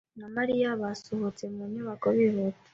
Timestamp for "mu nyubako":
1.53-2.05